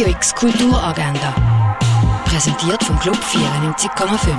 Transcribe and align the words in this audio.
Radio 0.00 0.14
X 0.14 0.34
Kulturagenda. 0.34 1.76
Präsentiert 2.24 2.82
vom 2.82 2.98
Club 3.00 3.16
94,5. 3.16 4.34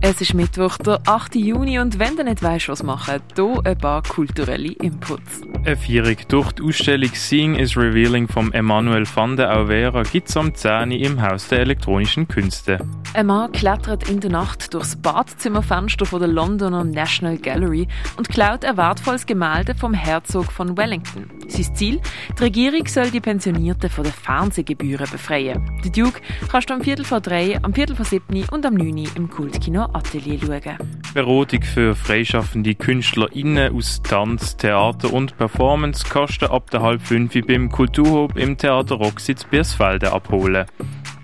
Es 0.00 0.22
ist 0.22 0.32
Mittwoch, 0.32 0.78
der 0.78 0.98
8. 1.04 1.34
Juni 1.34 1.78
und 1.78 1.98
wenn 1.98 2.16
du 2.16 2.24
nicht 2.24 2.42
weißt, 2.42 2.70
was 2.70 2.82
machen, 2.82 3.20
hier 3.34 3.60
ein 3.64 3.76
paar 3.76 4.02
kulturelle 4.02 4.72
Inputs. 4.72 5.42
Eine 5.62 5.76
Feierung 5.76 6.16
durch 6.28 6.52
die 6.52 6.62
Ausstellung 6.62 7.10
Seeing 7.12 7.56
is 7.56 7.76
Revealing 7.76 8.28
von 8.28 8.50
Emmanuel 8.54 9.04
van 9.14 9.36
de 9.36 9.44
Auvera 9.44 10.04
gibt 10.04 10.30
es 10.30 10.36
am 10.38 10.54
10. 10.54 10.90
im 10.90 11.20
Haus 11.20 11.48
der 11.48 11.60
elektronischen 11.60 12.26
Künste. 12.26 12.78
Ein 13.12 13.26
Mann 13.26 13.52
klettert 13.52 14.08
in 14.08 14.20
der 14.20 14.30
Nacht 14.30 14.72
durchs 14.72 14.96
Badzimmerfenster 14.96 16.06
von 16.06 16.20
der 16.20 16.28
Londoner 16.28 16.82
National 16.82 17.36
Gallery 17.36 17.88
und 18.16 18.30
klaut 18.30 18.64
ein 18.64 18.78
wertvolles 18.78 19.26
Gemälde 19.26 19.74
vom 19.74 19.92
Herzog 19.92 20.50
von 20.50 20.78
Wellington. 20.78 21.35
Sein 21.48 21.74
Ziel? 21.74 22.00
Die 22.38 22.42
Regierung 22.42 22.86
soll 22.86 23.10
die 23.10 23.20
Pensionierten 23.20 23.90
von 23.90 24.04
den 24.04 24.12
Fernsehgebühren 24.12 25.08
befreien. 25.10 25.62
Die 25.84 25.90
Duke 25.90 26.20
kannst 26.50 26.70
du 26.70 26.74
am 26.74 26.82
Viertel 26.82 27.04
vor 27.04 27.20
drei, 27.20 27.58
am 27.62 27.72
Viertel 27.72 27.96
vor 27.96 28.04
siebni 28.04 28.44
und 28.50 28.66
am 28.66 28.74
neuni 28.74 29.08
im 29.14 29.30
Kultkino 29.30 29.84
Atelier 29.92 30.38
schauen. 30.38 30.78
Beratung 31.14 31.62
für 31.62 31.94
freischaffende 31.94 32.74
KünstlerInnen 32.74 33.74
aus 33.74 34.02
Tanz, 34.02 34.56
Theater 34.56 35.12
und 35.12 35.36
Performance 35.36 36.04
kosten 36.08 36.46
ab 36.46 36.70
der 36.70 36.82
halb 36.82 37.02
fünf 37.02 37.32
beim 37.46 37.70
Kulturhub 37.70 38.36
im 38.36 38.56
Theater 38.56 38.96
Roxitz 38.96 39.44
Biersfelde 39.44 40.12
abholen. 40.12 40.66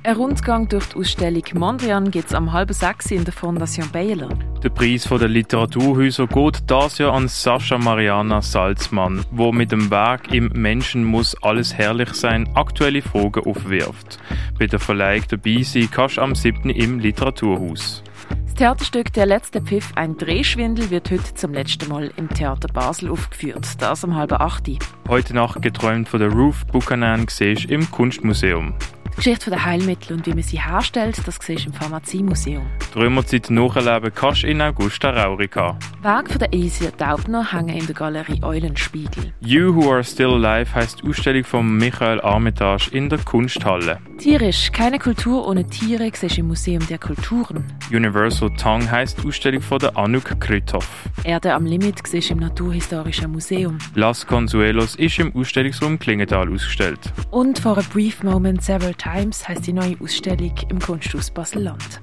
Ein 0.05 0.17
Rundgang 0.17 0.69
durch 0.69 0.87
die 0.87 0.97
Ausstellung 0.97 1.45
Mondrian 1.55 2.11
gibt 2.11 2.27
es 2.27 2.34
am 2.34 2.53
halben 2.53 2.73
sechs 2.73 3.11
in 3.11 3.25
der 3.25 3.33
Fondation 3.33 3.89
Baylor. 3.91 4.31
Der 4.62 4.71
Preis 4.71 5.09
der 5.09 5.27
Literaturhäuser 5.27 6.29
geht 6.29 6.70
das 6.70 6.98
Jahr 6.98 7.15
an 7.15 7.27
Sascha 7.27 7.79
Mariana 7.79 8.41
Salzmann, 8.43 9.25
wo 9.33 9.51
mit 9.51 9.73
dem 9.73 9.91
Werk 9.91 10.33
im 10.33 10.51
Menschen 10.55 11.03
muss 11.03 11.34
alles 11.43 11.75
herrlich 11.75 12.11
sein 12.11 12.48
aktuelle 12.55 13.03
Fragen 13.03 13.45
aufwirft. 13.45 14.20
Bei 14.56 14.69
der 14.69 14.78
Verleihung 14.78 15.25
dabei 15.28 15.62
sein 15.64 15.89
kannst 15.91 16.19
du 16.19 16.20
am 16.20 16.37
7. 16.37 16.70
im 16.70 17.00
Literaturhaus. 17.00 18.05
Das 18.45 18.55
Theaterstück 18.55 19.12
Der 19.14 19.27
letzte 19.27 19.61
Pfiff, 19.62 19.91
ein 19.97 20.17
Drehschwindel, 20.17 20.91
wird 20.91 21.11
heute 21.11 21.34
zum 21.34 21.55
letzten 21.55 21.89
Mal 21.89 22.12
im 22.17 22.28
Theater 22.28 22.69
Basel 22.72 23.11
aufgeführt. 23.11 23.67
Das 23.83 24.05
um 24.05 24.15
halb 24.15 24.33
acht. 24.33 24.70
Heute 25.09 25.34
Nacht 25.34 25.61
geträumt 25.61 26.09
von 26.09 26.20
der 26.20 26.31
Ruth 26.31 26.69
Buchanan 26.70 27.27
siehst 27.28 27.65
im 27.65 27.91
Kunstmuseum. 27.91 28.75
Die 29.11 29.17
Geschichte 29.17 29.50
der 29.50 29.65
Heilmittel 29.65 30.17
und 30.17 30.25
wie 30.27 30.34
man 30.34 30.42
sie 30.42 30.62
herstellt, 30.62 31.20
das 31.27 31.39
siehst 31.42 31.65
du 31.65 31.70
im 31.70 31.75
Pharmaziemuseum. 31.75 32.65
Die 32.95 32.98
Römerzeit 32.98 33.48
nachleben 33.48 34.12
kannst 34.15 34.45
in 34.45 34.61
Augusta 34.61 35.11
Raurica. 35.11 35.79
Werk 36.03 36.29
von 36.29 36.39
der 36.39 36.51
Asia 36.53 36.91
Daubner 36.91 37.51
hängen 37.51 37.75
in 37.75 37.87
der 37.87 37.95
Galerie 37.95 38.43
Eulenspiegel. 38.43 39.33
You 39.41 39.75
Who 39.75 39.91
Are 39.91 40.05
Still 40.05 40.45
Alive 40.45 40.75
heisst 40.75 41.03
die 41.03 41.09
Ausstellung 41.09 41.45
von 41.45 41.77
Michael 41.79 42.21
Armitage 42.21 42.91
in 42.93 43.09
der 43.09 43.21
Kunsthalle. 43.21 43.99
Tierisch, 44.19 44.71
keine 44.73 44.99
Kultur 44.99 45.49
ohne 45.49 45.67
Tiere, 45.67 46.11
siehst 46.12 46.37
im 46.37 46.49
Museum 46.49 46.87
der 46.87 46.99
Kulturen. 46.99 47.65
Universal 47.91 48.51
Tongue 48.57 48.91
heisst 48.91 49.23
die 49.23 49.29
Ausstellung 49.29 49.62
von 49.62 49.79
der 49.79 49.97
Anouk 49.97 50.39
Krytov. 50.39 50.87
Erde 51.25 51.55
am 51.55 51.65
Limit 51.65 52.06
siehst 52.06 52.31
im 52.31 52.41
Naturhistorischen 52.41 53.33
Museum. 53.33 53.79
Las 53.95 54.27
Consuelos 54.27 54.97
ist 54.97 55.19
im 55.19 55.34
Ausstellungsraum 55.34 55.99
Klingenthal 55.99 56.53
ausgestellt. 56.53 57.01
Und 57.31 57.59
For 57.59 57.79
a 57.79 57.83
Brief 57.91 58.23
Moment 58.23 58.62
Several 58.62 58.95
Times 58.95 59.49
heißt 59.49 59.67
die 59.67 59.73
neue 59.73 59.97
Ausstellung 59.99 60.53
im 60.69 60.79
Kunsthaus 60.79 61.31
Basel-Land. 61.31 62.03